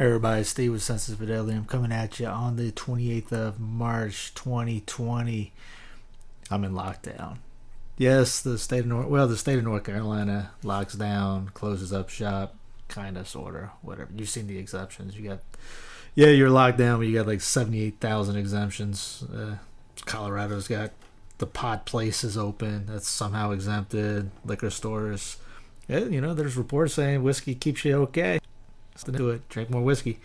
[0.00, 1.56] Everybody, Steve with Sensus Fidelium.
[1.56, 5.52] I'm coming at you on the 28th of March, 2020.
[6.52, 7.38] I'm in lockdown.
[7.96, 12.10] Yes, the state of North, well, the state of North Carolina locks down, closes up
[12.10, 12.54] shop,
[12.86, 14.08] kind of, sort of, whatever.
[14.14, 15.16] You've seen the exceptions.
[15.16, 15.40] You got,
[16.14, 19.24] yeah, you're locked down, but you got like 78,000 exemptions.
[19.34, 19.56] Uh,
[20.06, 20.92] Colorado's got
[21.38, 22.86] the pot places open.
[22.86, 24.30] That's somehow exempted.
[24.44, 25.38] Liquor stores.
[25.88, 28.38] Yeah, you know, there's reports saying whiskey keeps you okay.
[29.06, 29.48] Let's do it.
[29.48, 30.18] Drink more whiskey.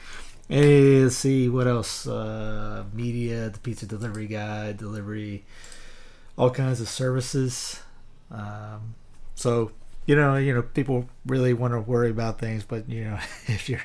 [0.49, 2.07] Hey, let's see what else.
[2.07, 5.45] Uh, media, the pizza delivery guy, delivery,
[6.37, 7.79] all kinds of services.
[8.31, 8.95] Um,
[9.35, 9.71] so
[10.05, 13.69] you know, you know, people really want to worry about things, but you know, if
[13.69, 13.83] you're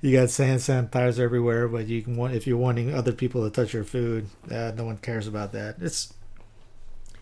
[0.00, 3.50] you got sand sanitizer everywhere, but you can want if you're wanting other people to
[3.50, 5.76] touch your food, uh, no one cares about that.
[5.80, 6.12] It's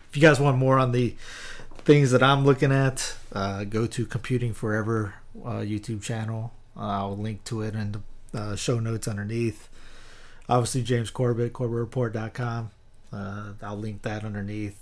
[0.09, 1.15] if you guys want more on the
[1.77, 6.53] things that I'm looking at, uh, go to Computing Forever uh, YouTube channel.
[6.75, 9.69] I'll link to it in the uh, show notes underneath.
[10.47, 12.71] Obviously, James Corbett, CorbettReport.com.
[13.11, 14.79] Uh, I'll link that underneath.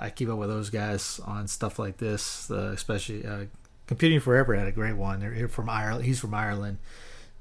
[0.00, 3.44] I keep up with those guys on stuff like this, uh, especially uh,
[3.86, 5.20] Computing Forever had a great one.
[5.20, 6.04] They're from Ireland.
[6.04, 6.78] He's from Ireland,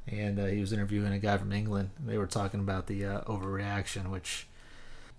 [0.07, 1.91] and uh, he was interviewing a guy from England.
[2.05, 4.47] They were talking about the uh, overreaction, which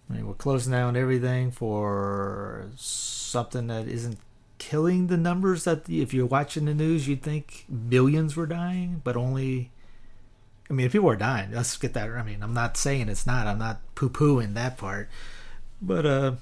[0.09, 4.19] I mean, we're closing down everything for something that isn't
[4.59, 9.01] killing the numbers that the, if you're watching the news you'd think millions were dying
[9.05, 9.71] but only
[10.69, 13.47] i mean people are dying let's get that i mean i'm not saying it's not
[13.47, 15.09] i'm not poo-pooing that part
[15.81, 16.33] but uh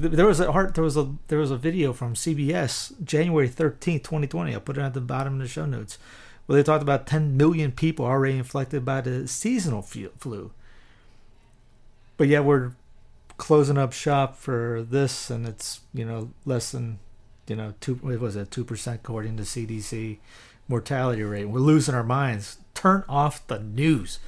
[0.00, 3.48] th- there was a heart there was a there was a video from cbs january
[3.48, 5.98] 13th 2020 i'll put it at the bottom of the show notes
[6.46, 10.52] where they talked about 10 million people already infected by the seasonal flu
[12.16, 12.72] but yeah we're
[13.36, 16.98] closing up shop for this and it's you know less than
[17.46, 20.18] you know two what was it two percent according to cdc
[20.68, 21.46] mortality rate.
[21.46, 22.58] We're losing our minds.
[22.74, 24.18] Turn off the news.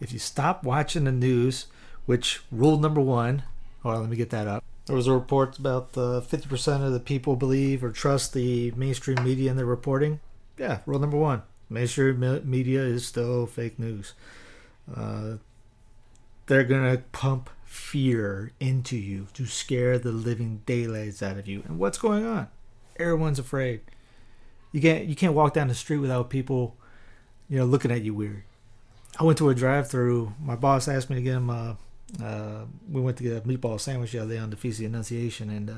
[0.00, 1.66] If you stop watching the news
[2.06, 3.42] which rule number one
[3.82, 4.64] hold let me get that up.
[4.86, 9.22] There was a report about the 50% of the people believe or trust the mainstream
[9.22, 10.20] media in their reporting.
[10.56, 14.14] Yeah rule number one mainstream media is still fake news.
[14.94, 15.34] Uh,
[16.46, 21.62] they're gonna pump fear into you to scare the living daylights out of you.
[21.66, 22.48] And what's going on?
[22.98, 23.80] Everyone's afraid.
[24.72, 26.76] You can't you can't walk down the street without people,
[27.48, 28.42] you know, looking at you weird.
[29.18, 30.34] I went to a drive-through.
[30.40, 31.50] My boss asked me to get him.
[31.50, 31.74] Uh,
[32.22, 34.80] uh, we went to get a meatball sandwich the other day on the Feast of
[34.80, 35.74] the Annunciation, and uh,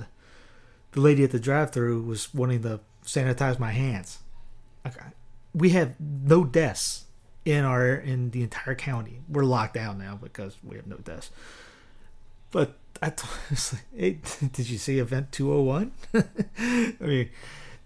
[0.92, 4.18] the lady at the drive-through was wanting to sanitize my hands.
[4.86, 5.06] Okay.
[5.54, 7.04] We have no deaths
[7.44, 9.20] in our in the entire county.
[9.28, 11.30] We're locked down now because we have no deaths.
[12.50, 13.12] But I
[13.50, 14.18] it's like, hey,
[14.52, 15.92] did you see Event 201?
[16.58, 17.30] I mean,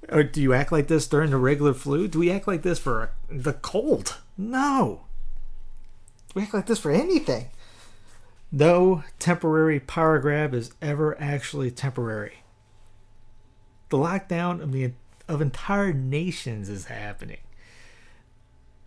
[0.08, 2.08] or do you act like this during the regular flu?
[2.08, 4.18] Do we act like this for the cold?
[4.36, 5.02] No.
[6.34, 7.46] We act like this for anything.
[8.50, 12.38] No temporary power grab is ever actually temporary.
[13.88, 14.92] The lockdown of the
[15.26, 17.38] of entire nations is happening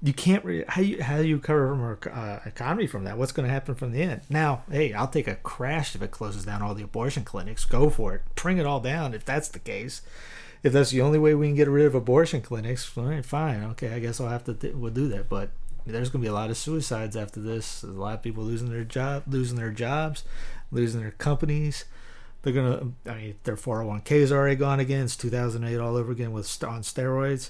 [0.01, 3.17] you can't re- how you how do you recover from our uh, economy from that?
[3.17, 4.21] What's going to happen from the end?
[4.29, 7.65] Now, hey, I'll take a crash if it closes down all the abortion clinics.
[7.65, 10.01] Go for it, bring it all down if that's the case.
[10.63, 13.63] If that's the only way we can get rid of abortion clinics, all right, fine,
[13.63, 13.93] okay.
[13.93, 15.29] I guess I'll have to th- we'll do that.
[15.29, 15.49] But
[15.85, 17.81] there's going to be a lot of suicides after this.
[17.81, 20.23] There's a lot of people losing their job, losing their jobs,
[20.71, 21.85] losing their companies.
[22.43, 22.91] They're gonna.
[23.07, 25.05] I mean, their 401ks already gone again.
[25.05, 27.49] It's 2008 all over again with on steroids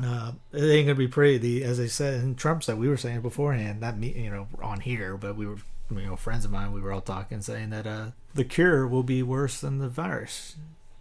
[0.00, 1.38] uh, it ain't gonna be pretty.
[1.38, 4.46] The as I said, and Trump said, we were saying beforehand, not me, you know,
[4.62, 5.58] on here, but we were
[6.00, 9.02] you know friends of mine we were all talking saying that uh the cure will
[9.02, 10.56] be worse than the virus.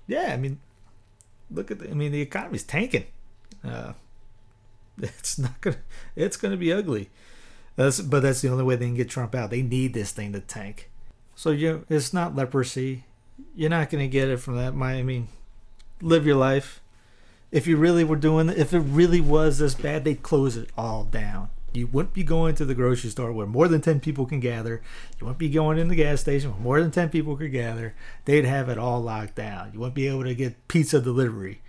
[0.07, 0.59] Yeah i mean
[1.49, 3.05] look at the, i mean the economy's tanking.
[3.63, 3.93] Uh
[5.01, 5.77] it's not gonna
[6.15, 7.09] it's gonna be ugly.
[7.75, 9.49] That's but that's the only way they can get trump out.
[9.49, 10.89] They need this thing to tank.
[11.35, 13.05] So you know, it's not leprosy.
[13.55, 14.73] You're not gonna get it from that.
[14.73, 15.29] My i mean
[16.01, 16.80] live your life
[17.51, 21.03] if you really were doing if it really was this bad they'd close it all
[21.03, 24.39] down you wouldn't be going to the grocery store where more than 10 people can
[24.39, 24.81] gather.
[25.19, 27.95] You wouldn't be going in the gas station where more than 10 people could gather.
[28.25, 29.71] They'd have it all locked down.
[29.73, 31.61] You wouldn't be able to get pizza delivery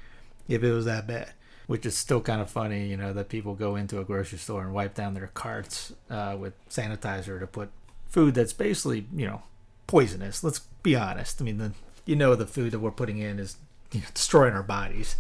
[0.49, 1.33] if it was that bad.
[1.69, 4.63] Which is still kind of funny, you know, that people go into a grocery store
[4.63, 7.71] and wipe down their carts uh, with sanitizer to put
[8.09, 9.43] food that's basically, you know,
[9.87, 10.43] poisonous.
[10.43, 11.41] Let's be honest.
[11.41, 11.73] I mean, the,
[12.05, 13.57] you know, the food that we're putting in is
[13.93, 15.15] you know, destroying our bodies.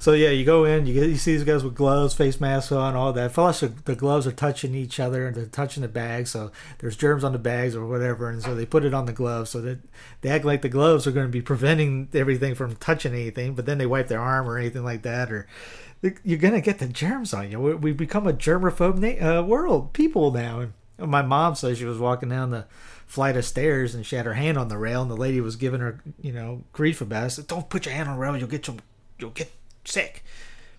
[0.00, 2.72] So yeah, you go in, you get you see these guys with gloves, face masks
[2.72, 3.34] on, all that.
[3.34, 7.22] Plus, the gloves are touching each other and they're touching the bags, so there's germs
[7.22, 9.78] on the bags or whatever, and so they put it on the gloves so that
[10.22, 13.66] they act like the gloves are going to be preventing everything from touching anything, but
[13.66, 15.46] then they wipe their arm or anything like that, or
[16.24, 17.60] you're going to get the germs on you.
[17.60, 20.60] We've become a germaphobe na- uh, world, people now.
[20.60, 22.64] And my mom says she was walking down the
[23.06, 25.56] flight of stairs and she had her hand on the rail, and the lady was
[25.56, 27.30] giving her, you know, grief about it.
[27.32, 28.78] Said, "Don't put your hand on the rail; you'll get some,
[29.18, 29.52] you'll get."
[29.84, 30.24] Sick.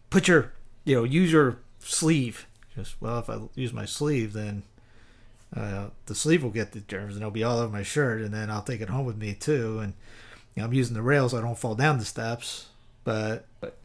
[0.09, 0.53] Put your,
[0.83, 2.47] you know, use your sleeve.
[2.75, 4.63] Just well, if I use my sleeve, then
[5.55, 8.33] uh, the sleeve will get the germs and it'll be all over my shirt, and
[8.33, 9.79] then I'll take it home with me too.
[9.79, 9.93] And
[10.55, 12.67] you know, I'm using the rails so I don't fall down the steps.
[13.03, 13.77] But, but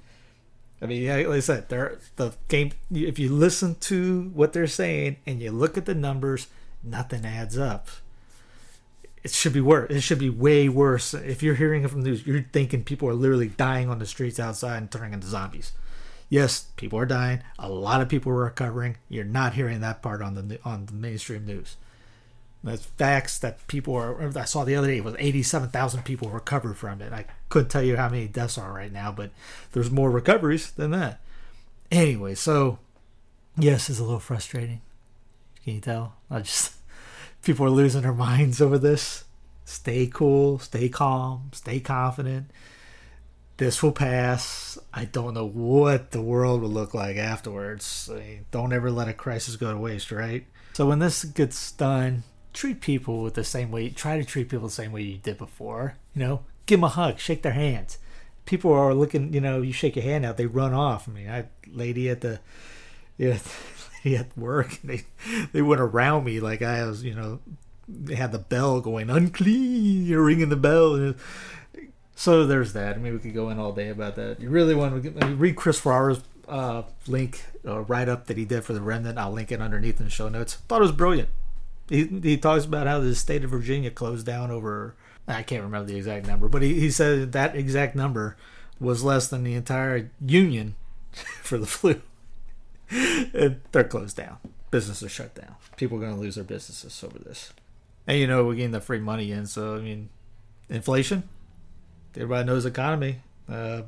[0.80, 2.72] I mean, yeah, like I said, they're, the game.
[2.92, 6.48] If you listen to what they're saying and you look at the numbers,
[6.82, 7.88] nothing adds up.
[9.26, 9.90] It should be worse.
[9.90, 11.12] It should be way worse.
[11.12, 14.06] If you're hearing it from the news, you're thinking people are literally dying on the
[14.06, 15.72] streets outside and turning into zombies.
[16.28, 17.40] Yes, people are dying.
[17.58, 18.98] A lot of people are recovering.
[19.08, 21.76] You're not hearing that part on the on the mainstream news.
[22.62, 24.38] That's facts that people are.
[24.38, 27.12] I saw the other day it was 87,000 people recovered from it.
[27.12, 29.32] I couldn't tell you how many deaths are right now, but
[29.72, 31.18] there's more recoveries than that.
[31.90, 32.78] Anyway, so
[33.58, 34.82] yes, it's a little frustrating.
[35.64, 36.14] Can you tell?
[36.30, 36.75] I just
[37.42, 39.24] people are losing their minds over this.
[39.64, 42.50] Stay cool, stay calm, stay confident.
[43.56, 44.78] This will pass.
[44.92, 48.10] I don't know what the world will look like afterwards.
[48.12, 50.46] I mean, don't ever let a crisis go to waste, right?
[50.74, 52.22] So when this gets done,
[52.52, 53.88] treat people with the same way.
[53.88, 55.96] Try to treat people the same way you did before.
[56.14, 57.98] You know, give them a hug, shake their hands.
[58.44, 59.32] People are looking.
[59.32, 61.08] You know, you shake your hand out, they run off.
[61.08, 62.40] I mean, I lady at the,
[63.16, 63.38] yeah,
[64.14, 64.78] at work.
[64.84, 65.02] They
[65.52, 67.40] they went around me like I was, you know,
[67.88, 70.06] they had the bell going unclean.
[70.06, 71.14] You're ringing the bell.
[72.14, 72.96] So there's that.
[72.96, 74.40] I mean, we could go in all day about that.
[74.40, 78.44] You really want to mean, read Chris Ferrara's uh, link uh, write up that he
[78.44, 79.18] did for the Remnant.
[79.18, 80.54] I'll link it underneath in the show notes.
[80.54, 81.28] Thought it was brilliant.
[81.88, 84.94] He he talks about how the state of Virginia closed down over.
[85.28, 88.36] I can't remember the exact number, but he, he said that exact number
[88.78, 90.74] was less than the entire union
[91.42, 92.00] for the flu.
[93.72, 94.38] they're closed down.
[94.70, 95.54] Businesses shut down.
[95.76, 97.52] People are going to lose their businesses over this.
[98.06, 99.46] And you know, we're getting the free money in.
[99.46, 100.08] So, I mean,
[100.68, 101.28] inflation,
[102.14, 103.20] everybody knows economy.
[103.48, 103.82] Uh,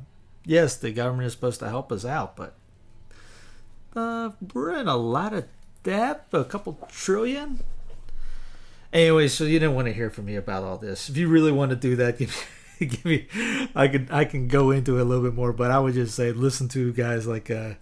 [0.45, 2.55] yes, the government is supposed to help us out, but
[3.95, 5.45] uh, we're in a lot of
[5.83, 7.59] debt, a couple trillion.
[8.91, 11.09] Anyway, so you didn't want to hear from me about all this.
[11.09, 12.47] If you really want to do that, give
[12.79, 13.27] me, give me
[13.75, 16.15] I can I can go into it a little bit more, but I would just
[16.15, 17.73] say listen to guys like uh,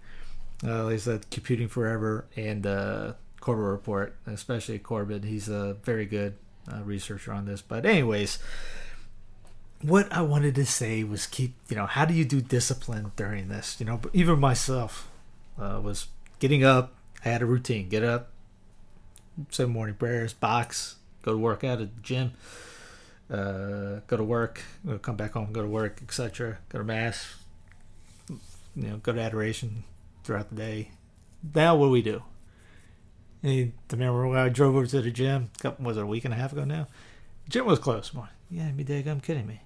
[0.64, 5.24] uh, like I said, Computing Forever and uh, Corbett Report, especially Corbett.
[5.24, 6.34] He's a very good
[6.70, 7.62] uh, researcher on this.
[7.62, 8.38] But, anyways,
[9.82, 13.48] what I wanted to say was keep, you know, how do you do discipline during
[13.48, 13.76] this?
[13.78, 15.08] You know, even myself
[15.58, 16.08] uh, was
[16.40, 16.94] getting up.
[17.24, 18.30] I had a routine get up,
[19.50, 22.32] say morning prayers, box, go to work out at the gym.
[23.30, 24.62] Uh, go to work,
[25.02, 26.58] come back home, go to work, etc.
[26.70, 27.36] Go to mass,
[28.28, 28.38] you
[28.88, 29.84] know, go to adoration,
[30.28, 30.90] throughout the day.
[31.54, 32.22] Now what do we do?
[33.42, 35.50] And remember when I drove over to the gym?
[35.80, 36.86] Was it a week and a half ago now?
[37.48, 38.14] Gym was closed.
[38.14, 39.62] Like, yeah, me dig, I'm kidding me.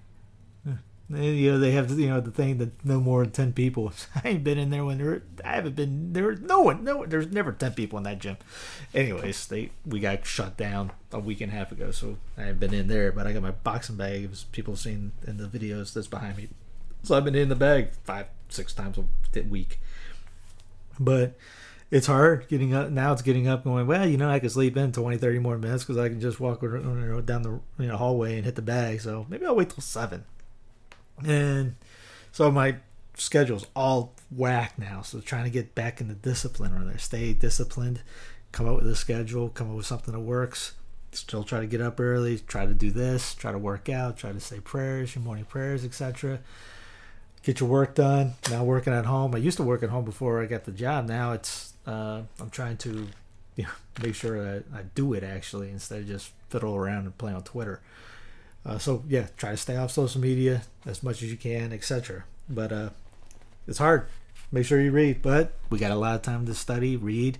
[1.09, 3.91] You know they have you know the thing that no more than ten people.
[4.15, 5.21] I ain't been in there when there.
[5.43, 6.33] I haven't been there.
[6.33, 6.85] No one.
[6.85, 7.05] No.
[7.05, 8.37] There's never ten people in that gym.
[8.95, 12.61] Anyways, they we got shut down a week and a half ago, so I haven't
[12.61, 13.11] been in there.
[13.11, 14.29] But I got my boxing bag.
[14.29, 16.47] Was people seen in the videos that's behind me.
[17.03, 19.79] So I've been in the bag five, six times a week.
[20.99, 21.35] But
[21.93, 23.13] it's hard getting up now.
[23.13, 24.07] It's getting up, going well.
[24.07, 26.61] You know, I could sleep in 20, 30 more minutes because I can just walk
[26.61, 29.01] down the you know, hallway and hit the bag.
[29.01, 30.25] So maybe I'll wait till seven.
[31.23, 31.75] And
[32.31, 32.77] so my
[33.15, 35.01] schedule's all whack now.
[35.01, 38.01] So trying to get back into discipline or stay disciplined,
[38.51, 40.73] come up with a schedule, come up with something that works.
[41.11, 44.31] Still try to get up early, try to do this, try to work out, try
[44.31, 46.39] to say prayers, your morning prayers, etc.
[47.43, 48.33] Get your work done.
[48.49, 49.35] Now working at home.
[49.35, 51.07] I used to work at home before I got the job.
[51.07, 53.07] Now it's uh, I'm trying to
[53.55, 53.69] you know,
[54.01, 57.43] make sure that I do it actually instead of just fiddle around and play on
[57.43, 57.81] Twitter.
[58.65, 62.23] Uh, so yeah, try to stay off social media as much as you can, etc.
[62.49, 62.89] But uh,
[63.67, 64.07] it's hard.
[64.51, 65.21] Make sure you read.
[65.21, 67.39] But we got a lot of time to study, read.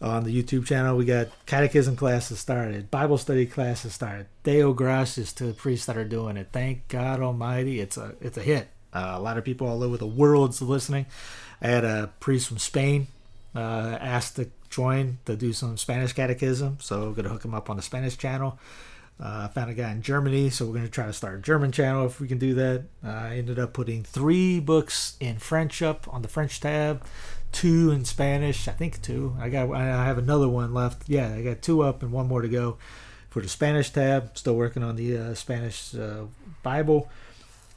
[0.00, 4.26] On the YouTube channel, we got catechism classes started, Bible study classes started.
[4.42, 6.48] Deo gracias to the priests that are doing it.
[6.52, 8.68] Thank God Almighty, it's a it's a hit.
[8.94, 11.06] Uh, a lot of people all over the world's listening.
[11.60, 13.08] I had a priest from Spain
[13.54, 17.70] uh, asked to join to do some Spanish catechism, so we're gonna hook him up
[17.70, 18.58] on the Spanish channel.
[19.20, 21.42] Uh, I found a guy in Germany, so we're going to try to start a
[21.42, 22.82] German channel if we can do that.
[23.04, 27.04] Uh, I ended up putting three books in French up on the French tab,
[27.52, 28.66] two in Spanish.
[28.66, 29.36] I think two.
[29.38, 29.72] I got.
[29.72, 31.08] I have another one left.
[31.08, 32.76] Yeah, I got two up and one more to go
[33.30, 34.36] for the Spanish tab.
[34.36, 36.24] Still working on the uh, Spanish uh,
[36.64, 37.08] Bible.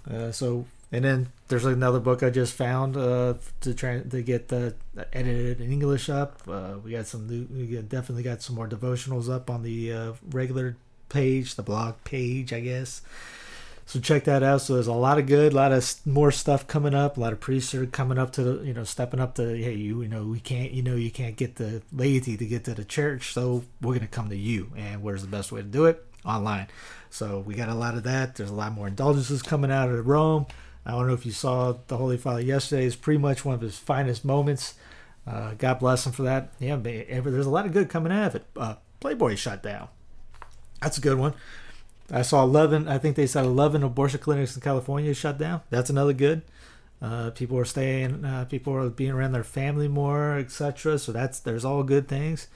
[0.09, 4.47] Uh, so, and then there's another book I just found uh, to try to get
[4.47, 4.75] the
[5.13, 6.41] edited in English up.
[6.47, 7.47] Uh, we got some new.
[7.51, 10.77] We definitely got some more devotionals up on the uh, regular
[11.09, 13.01] page, the blog page, I guess.
[13.85, 14.61] So check that out.
[14.61, 17.15] So there's a lot of good, a lot of more stuff coming up.
[17.15, 19.75] A lot of priests are coming up to the, you know, stepping up to, hey,
[19.75, 22.73] you, you know, we can't, you know, you can't get the laity to get to
[22.73, 24.71] the church, so we're gonna come to you.
[24.75, 26.05] And where's the best way to do it?
[26.25, 26.67] Online.
[27.09, 28.35] So we got a lot of that.
[28.35, 30.47] There's a lot more indulgences coming out of Rome.
[30.87, 32.85] I don't know if you saw the Holy Father yesterday.
[32.85, 34.75] It's pretty much one of his finest moments.
[35.27, 36.53] Uh, God bless him for that.
[36.59, 38.45] Yeah, there's a lot of good coming out of it.
[38.55, 39.89] Uh, Playboy shut down.
[40.81, 41.33] That's a good one.
[42.09, 45.59] I saw 11, I think they said 11 abortion clinics in California shut down.
[45.69, 46.43] That's another good.
[47.01, 50.97] Uh, people are staying, uh, people are being around their family more, etc.
[50.99, 52.47] So that's, there's all good things.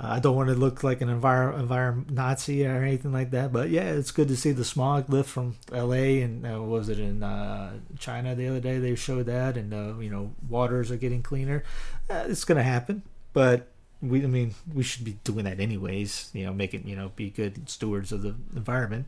[0.00, 3.52] Uh, I don't want to look like an envir- environment Nazi or anything like that,
[3.52, 6.98] but yeah, it's good to see the smog lift from LA and uh, was it
[6.98, 8.78] in uh, China the other day?
[8.78, 11.64] They showed that, and uh, you know, waters are getting cleaner.
[12.08, 13.02] Uh, it's to happen,
[13.32, 13.68] but
[14.00, 17.12] we I mean we should be doing that anyways, you know, make it, you know,
[17.14, 19.06] be good stewards of the environment.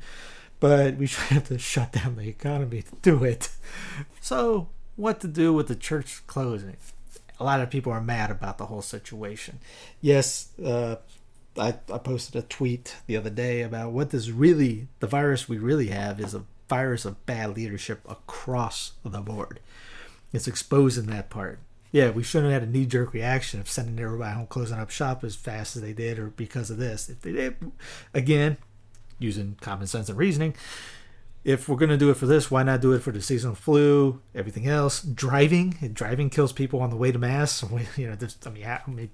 [0.61, 3.49] But we should have to shut down the economy to do it.
[4.21, 6.77] So what to do with the church closing?
[7.43, 9.59] A lot of people are mad about the whole situation.
[10.01, 10.97] Yes, uh,
[11.59, 15.59] I, I posted a tweet the other day about what does really the virus we
[15.59, 19.59] really have is a virus of bad leadership across the board.
[20.33, 21.59] It's exposing that part.
[21.91, 24.91] Yeah, we shouldn't have had a knee jerk reaction of sending everybody home, closing up
[24.91, 27.09] shop as fast as they did, or because of this.
[27.09, 27.57] If they did,
[28.15, 28.57] again,
[29.19, 30.55] using common sense and reasoning,
[31.45, 33.55] if we're going to do it for this, why not do it for the seasonal
[33.55, 35.03] flu, everything else?
[35.03, 37.65] Driving, driving kills people on the way to mass.
[37.97, 39.11] You know, this, I mean, how many,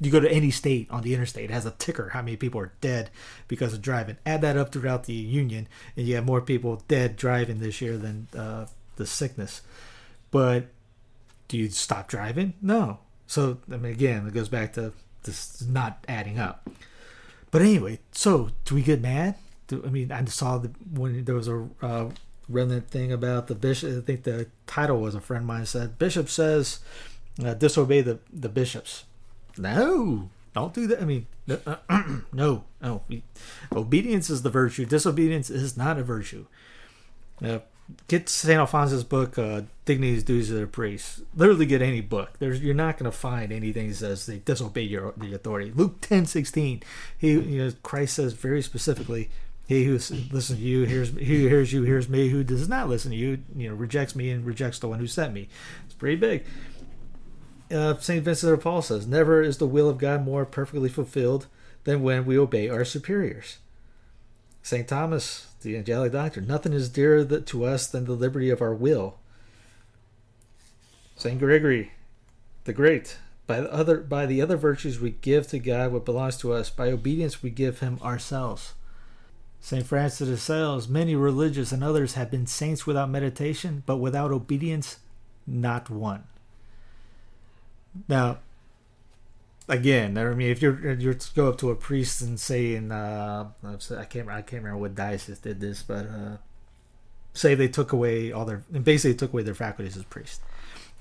[0.00, 2.60] you go to any state on the interstate, it has a ticker how many people
[2.60, 3.10] are dead
[3.46, 4.16] because of driving.
[4.24, 7.98] Add that up throughout the union, and you have more people dead driving this year
[7.98, 8.66] than uh,
[8.96, 9.62] the sickness.
[10.30, 10.68] But
[11.48, 12.54] do you stop driving?
[12.60, 13.00] No.
[13.26, 14.92] So I mean, again, it goes back to
[15.24, 16.68] this not adding up.
[17.50, 19.36] But anyway, so do we get mad?
[19.72, 22.10] I mean, I saw the when there was a uh,
[22.48, 23.98] remnant thing about the bishop.
[23.98, 26.80] I think the title was a friend of mine said bishop says
[27.44, 29.04] uh, disobey the the bishops.
[29.58, 31.00] No, don't do that.
[31.00, 31.26] I mean,
[32.32, 33.02] no, no.
[33.72, 34.84] Obedience is the virtue.
[34.84, 36.46] Disobedience is not a virtue.
[37.42, 37.60] Uh,
[38.08, 38.58] get St.
[38.58, 41.22] Alphonsus' book, uh, Dignities, Duties of the Priests.
[41.34, 42.38] Literally get any book.
[42.38, 45.72] There's You're not going to find anything that says they disobey your the authority.
[45.74, 46.82] Luke ten sixteen.
[47.16, 49.30] He, you know, Christ says very specifically,
[49.66, 52.28] he who listens to you hears who hears you hears me.
[52.28, 55.08] Who does not listen to you, you know, rejects me and rejects the one who
[55.08, 55.48] sent me.
[55.84, 56.44] It's pretty big.
[57.70, 61.46] Uh, Saint Vincent de Paul says, "Never is the will of God more perfectly fulfilled
[61.82, 63.58] than when we obey our superiors."
[64.62, 68.74] Saint Thomas, the angelic doctor, nothing is dearer to us than the liberty of our
[68.74, 69.18] will.
[71.16, 71.92] Saint Gregory,
[72.64, 73.18] the Great,
[73.48, 76.70] by the other by the other virtues we give to God what belongs to us.
[76.70, 78.74] By obedience we give Him ourselves.
[79.66, 84.30] Saint Francis de Sales, many religious and others have been saints without meditation, but without
[84.30, 84.98] obedience,
[85.44, 86.22] not one.
[88.06, 88.38] Now,
[89.68, 93.46] again, I mean, if you're you're to go up to a priest and say, uh,
[93.64, 96.36] I can't I can't remember what diocese did this, but uh,
[97.32, 100.42] say they took away all their and basically took away their faculties as priest,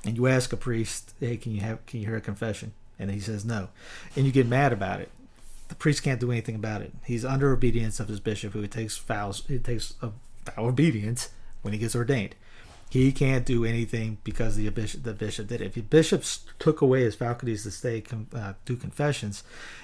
[0.04, 2.74] and you ask a priest, hey, can you have can you hear a confession?
[2.98, 3.70] And he says no,
[4.16, 5.12] and you get mad about it.
[5.68, 6.94] The priest can't do anything about it.
[7.06, 9.44] He's under obedience of his bishop, who takes vows.
[9.48, 10.12] He takes a
[10.46, 11.30] vow obedience
[11.62, 12.36] when he gets ordained.
[12.90, 15.66] He can't do anything because the bishop, the bishop did it.
[15.66, 18.04] If the bishops took away his faculties to stay
[18.34, 19.44] uh, do confessions,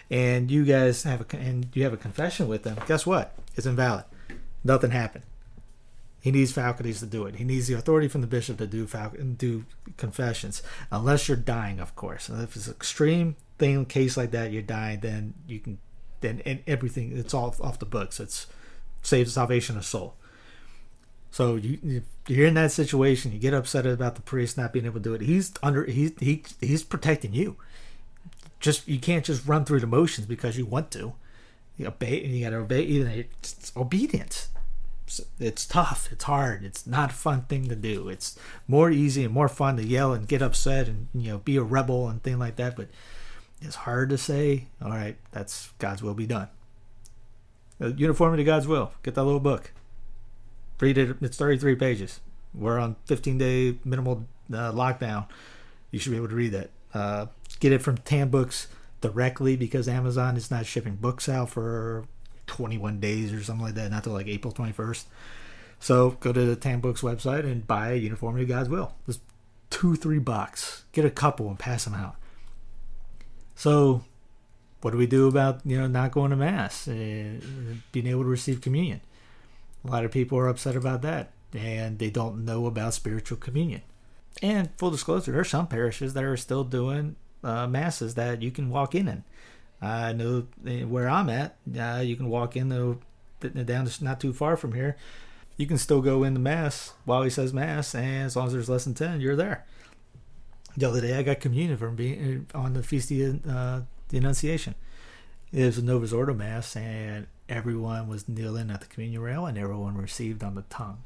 [0.10, 3.34] and you guys have a and you have a confession with them, guess what?
[3.56, 4.06] It's invalid.
[4.64, 5.26] Nothing happened.
[6.22, 7.36] He needs faculties to do it.
[7.36, 8.88] He needs the authority from the bishop to do
[9.38, 9.66] do
[9.98, 10.62] confessions,
[10.92, 12.30] unless you're dying, of course.
[12.30, 15.78] And if it's extreme thing, case like that, you're dying, then you can,
[16.22, 18.20] then and everything it's all off the books.
[18.20, 18.48] It's
[19.04, 20.16] saves salvation of soul.
[21.30, 24.96] So you you're in that situation, you get upset about the priest not being able
[24.96, 25.22] to do it.
[25.22, 27.56] He's under he's he he's protecting you.
[28.60, 31.14] Just you can't just run through the motions because you want to.
[31.78, 32.82] You obey and you got to obey.
[32.82, 34.50] even It's obedience.
[35.40, 36.10] It's tough.
[36.12, 36.64] It's hard.
[36.64, 38.10] It's not a fun thing to do.
[38.10, 38.38] It's
[38.68, 41.64] more easy and more fun to yell and get upset and you know be a
[41.64, 42.76] rebel and thing like that.
[42.76, 42.88] But
[43.62, 44.68] it's hard to say.
[44.84, 46.50] All right, that's God's will be done.
[47.80, 48.92] Uh, Uniformity to God's will.
[49.04, 49.72] Get that little book.
[50.80, 51.18] Read it.
[51.22, 52.20] It's 33 pages.
[52.54, 55.28] We're on 15 day minimal uh, lockdown.
[55.92, 56.70] You should be able to read that.
[56.94, 57.28] Uh,
[57.60, 58.68] get it from Tan Books
[59.00, 62.06] directly because Amazon is not shipping books out for
[62.48, 65.06] 21 days or something like that, not till like April 21st.
[65.80, 68.94] So go to the Tan Books website and buy Uniformity to God's Will.
[69.06, 69.22] Just
[69.70, 70.84] two, three bucks.
[70.92, 72.16] Get a couple and pass them out.
[73.56, 74.04] So,
[74.82, 77.36] what do we do about you know not going to mass, uh,
[77.92, 79.02] being able to receive communion?
[79.86, 83.82] A lot of people are upset about that, and they don't know about spiritual communion.
[84.42, 88.52] And full disclosure, there are some parishes that are still doing uh, masses that you
[88.52, 89.24] can walk in and.
[89.82, 91.56] I know uh, where I'm at.
[91.76, 92.98] Uh, you can walk in the
[93.64, 94.96] down not too far from here.
[95.58, 98.70] You can still go into mass while he says mass, and as long as there's
[98.70, 99.66] less than ten, you're there.
[100.78, 104.18] The other day, I got communion from being uh, on the feast of uh, the
[104.18, 104.76] Annunciation.
[105.52, 109.58] It was a Novus Ordo mass, and everyone was kneeling at the communion rail, and
[109.58, 111.04] everyone received on the tongue.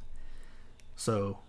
[0.96, 1.40] So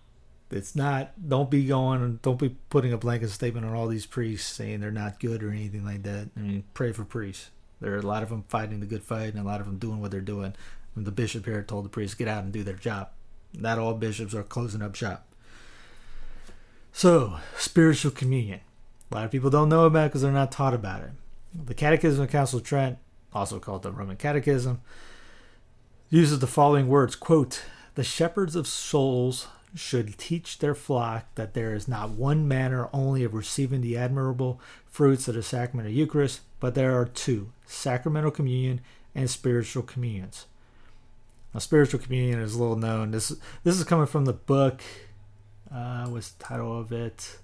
[0.49, 4.51] it's not don't be going don't be putting a blanket statement on all these priests
[4.53, 7.49] saying they're not good or anything like that i mean pray for priests
[7.81, 9.77] there are a lot of them fighting the good fight and a lot of them
[9.77, 10.53] doing what they're doing
[10.95, 13.09] and the bishop here told the priests get out and do their job
[13.53, 15.26] not all bishops are closing up shop
[16.97, 18.59] so spiritual communion
[19.11, 21.11] a lot of people don't know about it because they're not taught about it
[21.53, 22.97] the catechism of council of trent
[23.33, 24.81] also called the roman catechism
[26.09, 27.61] uses the following words quote
[27.93, 33.23] the shepherds of souls should teach their flock that there is not one manner only
[33.23, 38.31] of receiving the admirable fruits of the sacrament of Eucharist, but there are two sacramental
[38.31, 38.81] communion
[39.13, 40.45] and spiritual communions.
[41.53, 43.11] Now, spiritual communion is little known.
[43.11, 44.81] This this is coming from the book.
[45.73, 47.37] Uh, what's the title of it?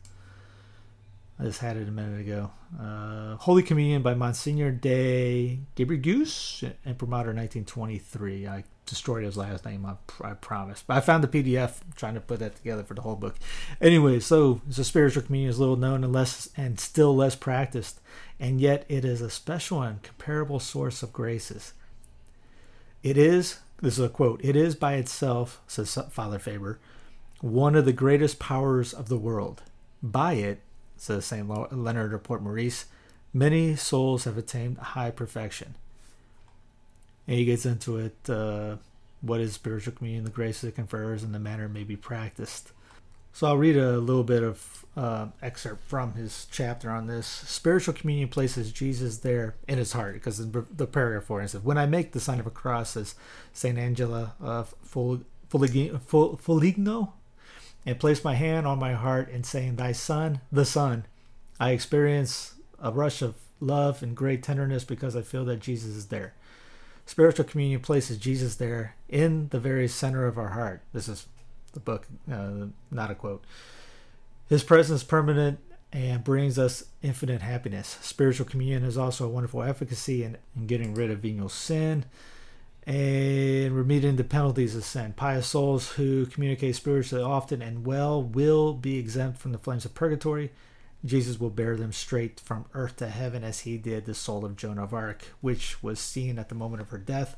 [1.40, 2.52] I just had it a minute ago.
[2.80, 8.48] Uh, Holy Communion by Monsignor de Gebrigus, Imprimatur 1923.
[8.48, 10.84] I destroyed his last name, I, I promise.
[10.86, 13.36] But I found the PDF trying to put that together for the whole book.
[13.82, 18.00] Anyway, so a spiritual communion is little known and less and still less practiced,
[18.40, 21.74] and yet it is a special and comparable source of graces.
[23.02, 26.80] It is, this is a quote, it is by itself, says Father Faber,
[27.44, 29.62] one of the greatest powers of the world.
[30.02, 30.62] By it,
[30.96, 31.46] says St.
[31.76, 32.86] Leonard of Port Maurice,
[33.34, 35.76] many souls have attained high perfection.
[37.28, 38.78] And he gets into it uh,
[39.20, 42.72] what is spiritual communion, the grace it confers, and the manner it may be practiced.
[43.34, 47.28] So I'll read a little bit of uh, excerpt from his chapter on this.
[47.28, 51.78] Spiritual communion places Jesus there in his heart, because in the paragraph for says, "When
[51.78, 53.16] I make the sign of a cross," says
[53.52, 56.00] Saint Angela of Foligno,
[57.86, 61.06] and place my hand on my heart and saying, Thy Son, the Son,
[61.60, 66.08] I experience a rush of love and great tenderness because I feel that Jesus is
[66.08, 66.34] there.
[67.06, 70.82] Spiritual communion places Jesus there in the very center of our heart.
[70.94, 71.28] This is
[71.74, 73.44] the book, uh, not a quote.
[74.48, 75.60] His presence is permanent
[75.92, 77.98] and brings us infinite happiness.
[78.02, 82.06] Spiritual communion is also a wonderful efficacy in, in getting rid of venial sin
[82.86, 85.14] and remitting the penalties of sin.
[85.14, 89.96] Pious souls who communicate spiritually often and well will be exempt from the flames of
[89.96, 90.52] purgatory.
[91.06, 94.56] Jesus will bear them straight from earth to heaven as he did the soul of
[94.56, 97.36] Joan of Arc, which was seen at the moment of her death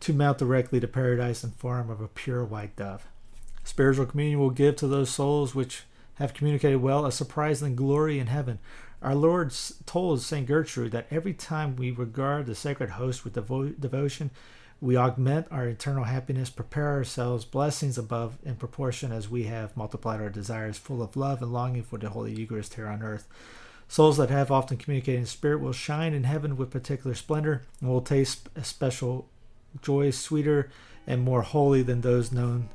[0.00, 3.06] to mount directly to paradise in form of a pure white dove.
[3.64, 8.26] Spiritual communion will give to those souls which have communicated well a surprising glory in
[8.26, 8.58] heaven.
[9.02, 9.52] Our Lord
[9.84, 10.46] told St.
[10.46, 14.30] Gertrude that every time we regard the sacred host with devo- devotion,
[14.86, 20.20] we augment our eternal happiness, prepare ourselves blessings above in proportion as we have multiplied
[20.20, 23.26] our desires full of love and longing for the Holy Eucharist here on earth.
[23.88, 27.90] Souls that have often communicated in spirit will shine in heaven with particular splendor and
[27.90, 29.28] will taste a special
[29.82, 30.70] joy sweeter
[31.04, 32.68] and more holy than those known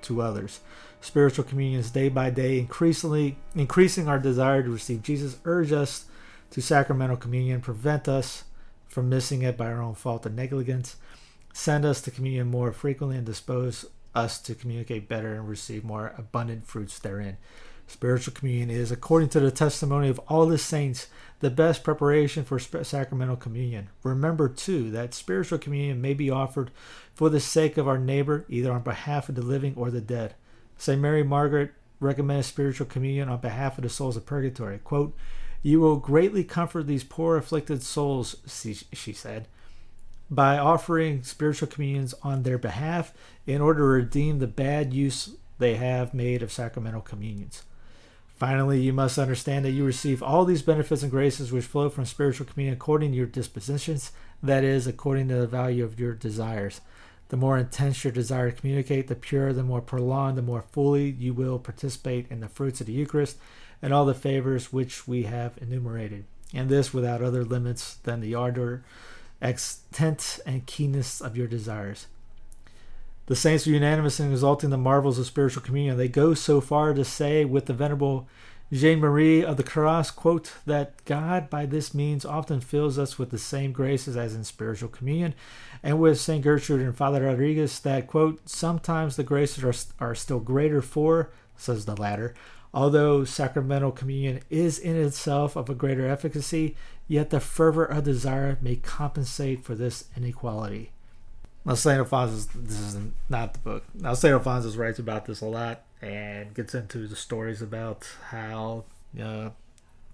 [0.00, 0.60] to others.
[1.02, 5.36] Spiritual communion is day by day increasingly increasing our desire to receive Jesus.
[5.44, 6.06] Urge us
[6.50, 8.44] to sacramental communion, prevent us
[8.88, 10.96] from missing it by our own fault and negligence.
[11.52, 16.14] Send us to communion more frequently and dispose us to communicate better and receive more
[16.16, 17.36] abundant fruits therein.
[17.86, 21.06] Spiritual communion is, according to the testimony of all the saints,
[21.40, 23.88] the best preparation for sacramental communion.
[24.02, 26.70] Remember, too, that spiritual communion may be offered
[27.14, 30.34] for the sake of our neighbor, either on behalf of the living or the dead.
[30.76, 31.00] St.
[31.00, 34.78] Mary Margaret recommends spiritual communion on behalf of the souls of purgatory.
[34.78, 35.16] Quote,
[35.62, 39.48] You will greatly comfort these poor afflicted souls, she said,
[40.30, 43.12] by offering spiritual communions on their behalf
[43.46, 47.62] in order to redeem the bad use they have made of sacramental communions.
[48.36, 52.04] Finally, you must understand that you receive all these benefits and graces which flow from
[52.04, 56.80] spiritual communion according to your dispositions, that is, according to the value of your desires.
[57.30, 61.10] The more intense your desire to communicate, the purer, the more prolonged, the more fully
[61.10, 63.38] you will participate in the fruits of the Eucharist
[63.82, 68.36] and all the favors which we have enumerated, and this without other limits than the
[68.36, 68.84] ardor,
[69.40, 72.06] extent, and keenness of your desires.
[73.26, 75.98] The saints are unanimous in exalting the marvels of spiritual communion.
[75.98, 78.26] They go so far to say, with the Venerable
[78.72, 83.30] Jean Marie of the Cross, quote, that God by this means often fills us with
[83.30, 85.34] the same graces as in spiritual communion,
[85.82, 86.42] and with St.
[86.42, 91.86] Gertrude and Father Rodriguez, that, quote, sometimes the graces are, are still greater for, says
[91.86, 92.34] the latter,
[92.74, 96.76] although sacramental communion is in itself of a greater efficacy,
[97.08, 100.92] yet the fervor of desire may compensate for this inequality.
[101.64, 101.98] Now, St.
[101.98, 102.96] Alphonsus, this is
[103.28, 103.84] not the book.
[103.94, 104.32] Now, St.
[104.32, 108.84] Alphonsus writes about this a lot and gets into the stories about how
[109.20, 109.50] uh,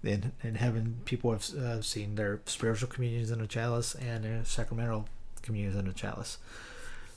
[0.03, 4.43] in, in heaven people have uh, seen their spiritual communions in a chalice and their
[4.43, 5.07] sacramental
[5.41, 6.37] communions in a chalice.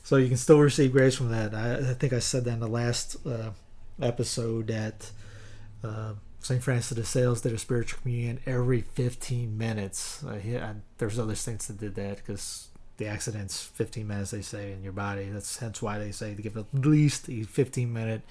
[0.03, 1.55] So you can still receive grace from that.
[1.55, 3.51] I, I think I said that in the last uh,
[4.01, 5.11] episode that
[5.83, 6.63] uh, St.
[6.63, 10.25] Francis de Sales did a spiritual communion every 15 minutes.
[10.25, 14.43] Uh, he, I, there's other saints that did that because the accident's 15 minutes they
[14.43, 17.93] say in your body that's hence why they say to give at least a 15
[17.93, 18.23] minute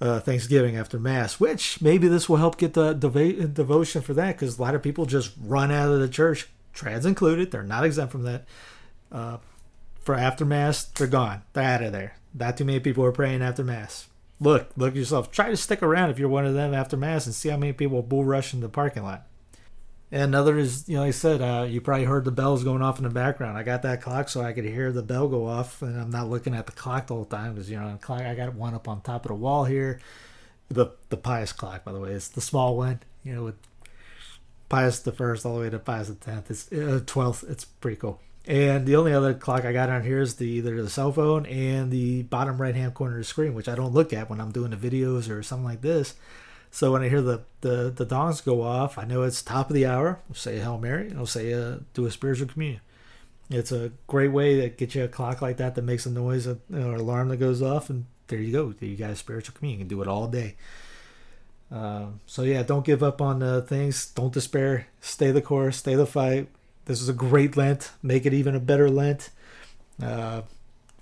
[0.00, 4.36] uh, thanksgiving after mass which maybe this will help get the dev- devotion for that
[4.36, 7.84] because a lot of people just run out of the church trans included they're not
[7.84, 8.44] exempt from that
[9.10, 9.36] uh,
[10.00, 13.42] for after mass they're gone they're out of there not too many people are praying
[13.42, 14.06] after mass
[14.42, 17.34] look look yourself try to stick around if you're one of them after mass and
[17.34, 19.26] see how many people bull rush in the parking lot
[20.12, 22.82] and another is, you know, like I said, uh, you probably heard the bells going
[22.82, 23.56] off in the background.
[23.56, 26.28] I got that clock so I could hear the bell go off, and I'm not
[26.28, 28.88] looking at the clock the whole time because you know, clock, I got one up
[28.88, 30.00] on top of the wall here.
[30.68, 33.54] The the Pius clock, by the way, it's the small one, you know, with
[34.68, 36.50] Pius the first all the way to Pius the tenth.
[36.50, 37.44] It's uh, twelfth.
[37.48, 38.20] It's pretty cool.
[38.46, 41.46] And the only other clock I got on here is the either the cell phone
[41.46, 44.40] and the bottom right hand corner of the screen, which I don't look at when
[44.40, 46.14] I'm doing the videos or something like this.
[46.70, 49.74] So when I hear the, the, the dongs go off, I know it's top of
[49.74, 50.18] the hour.
[50.28, 52.80] I'll say a Hail Mary and I'll say uh, do a spiritual communion.
[53.50, 56.46] It's a great way to get you a clock like that that makes a noise
[56.46, 58.74] or alarm that goes off, and there you go.
[58.80, 59.80] You got a spiritual communion.
[59.80, 60.56] You can do it all day.
[61.70, 64.06] Um, so yeah, don't give up on uh, things.
[64.06, 64.86] Don't despair.
[65.00, 65.76] Stay the course.
[65.76, 66.48] Stay the fight.
[66.84, 67.92] This is a great Lent.
[68.02, 69.30] Make it even a better Lent.
[70.02, 70.42] Uh,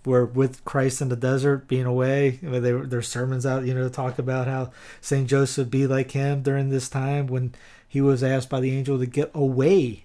[0.05, 2.39] were with Christ in the desert, being away.
[2.43, 6.71] They, their sermons out, you know, talk about how Saint Joseph be like him during
[6.71, 7.55] this time when
[7.87, 10.05] he was asked by the angel to get away,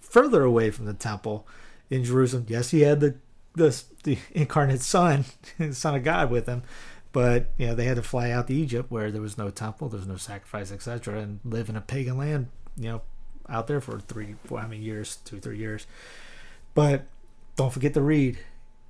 [0.00, 1.46] further away from the temple
[1.90, 2.46] in Jerusalem.
[2.48, 3.16] Yes, he had the
[3.54, 5.24] the, the incarnate Son,
[5.58, 6.62] the Son of God, with him,
[7.12, 9.88] but you know they had to fly out to Egypt where there was no temple,
[9.88, 13.02] there was no sacrifice, etc., and live in a pagan land, you know,
[13.48, 15.86] out there for three, four, I mean, years, two, three years.
[16.74, 17.06] But
[17.56, 18.38] don't forget to read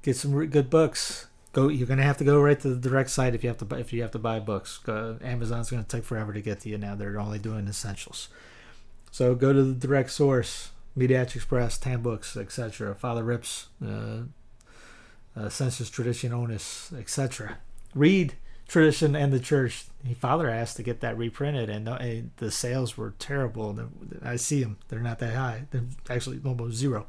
[0.07, 1.27] get some good books.
[1.53, 1.69] Go.
[1.69, 3.93] You're gonna have to go right to the direct site if you have to if
[3.93, 4.81] you have to buy books.
[4.89, 6.95] Amazon's gonna take forever to get to you now.
[6.95, 8.29] They're only doing essentials.
[9.11, 12.95] So go to the direct source, Mediatrix Express, Tan Books, etc.
[12.95, 14.23] Father Rips, uh,
[15.35, 17.59] uh, Sensus Traditionis, etc.
[17.95, 18.35] Read
[18.69, 19.85] Tradition and the Church.
[20.05, 23.79] He Father asked to get that reprinted, and the, the sales were terrible.
[24.23, 25.67] I see them; they're not that high.
[25.71, 27.07] They're actually almost zero.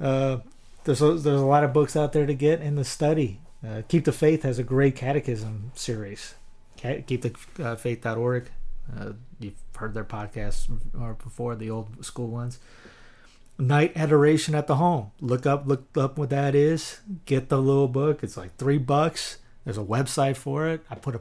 [0.00, 0.38] Uh,
[0.84, 3.40] there's a, there's a lot of books out there to get in the study.
[3.66, 6.34] Uh, Keep the Faith has a great catechism series.
[6.78, 8.50] KeepTheFaith.org.
[8.96, 12.60] Uh, you've heard their podcasts or before the old school ones.
[13.58, 15.10] Night Adoration at the Home.
[15.20, 17.00] Look up look up what that is.
[17.24, 18.22] Get the little book.
[18.22, 19.38] It's like three bucks.
[19.66, 20.80] There's a website for it.
[20.90, 21.20] I put a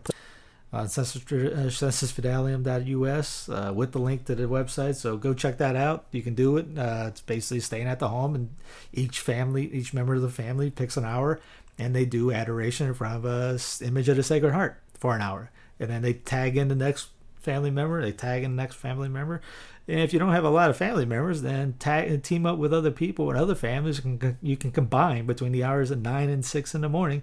[0.72, 4.96] on sensusfidelium.us uh, with the link to the website.
[4.96, 6.06] So go check that out.
[6.12, 6.68] You can do it.
[6.78, 8.50] Uh, it's basically staying at the home, and
[8.94, 11.40] each family, each member of the family picks an hour
[11.78, 15.22] and they do adoration in front of a image of the Sacred Heart for an
[15.22, 18.02] hour, and then they tag in the next family member.
[18.02, 19.42] They tag in the next family member.
[19.88, 22.58] And if you don't have a lot of family members, then tag and team up
[22.58, 24.04] with other people and other families.
[24.04, 27.22] You can, you can combine between the hours of nine and six in the morning.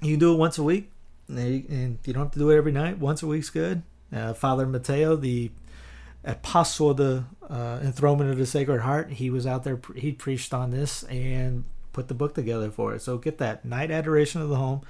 [0.00, 0.90] You do it once a week,
[1.28, 2.98] and you, don't have to do it every night.
[2.98, 3.82] Once a week's good.
[4.12, 5.50] Uh, Father Mateo, the
[6.24, 9.80] apostle of the uh, enthronement of the Sacred Heart, he was out there.
[9.96, 13.02] He preached on this and put the book together for it.
[13.02, 14.82] So get that night adoration of the home,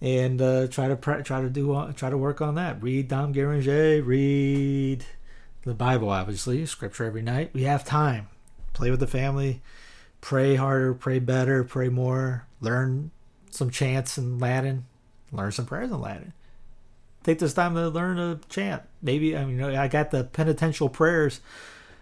[0.00, 2.82] and uh, try to pr- try to do uh, try to work on that.
[2.82, 5.04] Read Dom Guéranger, read
[5.64, 7.50] the Bible, obviously, Scripture every night.
[7.52, 8.28] We have time.
[8.72, 9.62] Play with the family.
[10.20, 10.94] Pray harder.
[10.94, 11.64] Pray better.
[11.64, 12.46] Pray more.
[12.60, 13.10] Learn
[13.50, 14.86] some chants in Latin.
[15.32, 16.32] Learn some prayers in Latin
[17.26, 18.82] take this time to learn a chant.
[19.02, 21.40] Maybe I mean I got the penitential prayers,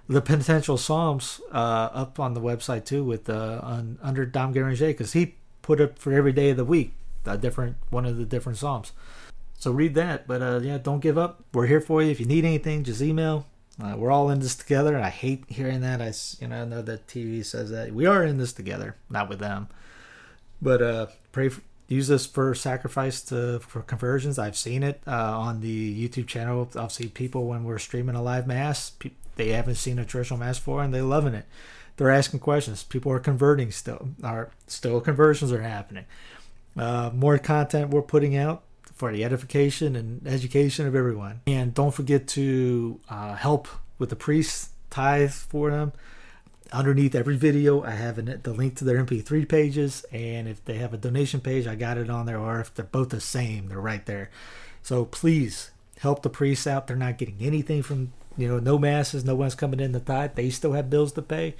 [0.08, 4.88] the penitential psalms uh, up on the website too with uh, on under Dom Guéranger
[4.88, 6.92] because he put up for every day of the week
[7.24, 8.92] a different one of the different psalms.
[9.58, 11.42] So read that, but uh, yeah, don't give up.
[11.54, 12.10] We're here for you.
[12.10, 13.46] If you need anything, just email.
[13.82, 16.02] Uh, we're all in this together, and I hate hearing that.
[16.02, 19.30] I you know I know that TV says that we are in this together, not
[19.30, 19.68] with them.
[20.64, 24.38] But uh, pray for, use this for sacrifice to for conversions.
[24.38, 26.68] I've seen it uh, on the YouTube channel.
[26.74, 28.90] I'll see people when we're streaming a live mass.
[28.90, 31.44] Pe- they haven't seen a traditional mass before, and they're loving it.
[31.96, 32.82] They're asking questions.
[32.82, 34.08] People are converting still.
[34.22, 36.06] Are still conversions are happening.
[36.76, 38.62] Uh, more content we're putting out
[38.94, 41.42] for the edification and education of everyone.
[41.46, 45.92] And don't forget to uh, help with the priests, tithe for them
[46.74, 50.74] underneath every video i have an, the link to their mp3 pages and if they
[50.74, 53.68] have a donation page i got it on there or if they're both the same
[53.68, 54.30] they're right there.
[54.82, 56.86] So please help the priests out.
[56.86, 60.34] They're not getting anything from you know no masses no one's coming in to tithe.
[60.34, 61.54] They still have bills to pay.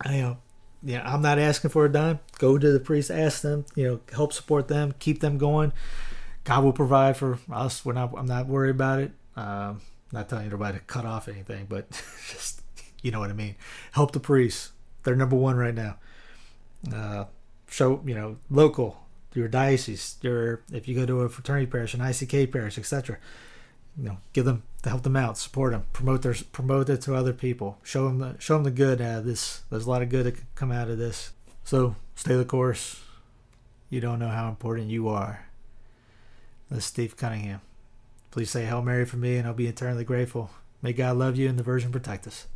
[0.00, 0.38] I know
[0.80, 2.20] yeah i'm not asking for a dime.
[2.38, 5.72] Go to the priest ask them you know help support them keep them going.
[6.44, 7.84] God will provide for us.
[7.84, 9.12] We're not i'm not worried about it.
[9.36, 11.90] Um, not telling everybody to cut off anything but
[12.30, 12.57] just
[13.02, 13.54] you know what I mean.
[13.92, 14.72] Help the priests.
[15.02, 15.96] They're number one right now.
[16.92, 17.24] Uh,
[17.68, 22.00] show you know local, your diocese, your if you go to a fraternity parish, an
[22.00, 23.18] ICK parish, etc.
[23.96, 27.14] You know, give them to help them out, support them, promote their promote it to
[27.14, 27.78] other people.
[27.82, 29.62] Show them the show them the good out of this.
[29.70, 31.32] There's a lot of good that can come out of this.
[31.64, 33.02] So stay the course.
[33.90, 35.46] You don't know how important you are.
[36.70, 37.60] That's Steve Cunningham.
[38.30, 40.50] Please say Hail Mary for me, and I'll be eternally grateful.
[40.82, 42.46] May God love you and the Virgin protect us.